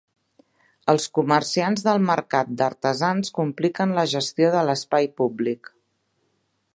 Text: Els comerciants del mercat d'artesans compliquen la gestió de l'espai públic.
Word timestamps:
Els 0.93 1.03
comerciants 1.17 1.83
del 1.87 1.99
mercat 2.07 2.49
d'artesans 2.61 3.31
compliquen 3.39 3.95
la 3.99 4.07
gestió 4.17 4.51
de 4.59 4.67
l'espai 4.71 5.11
públic. 5.23 5.71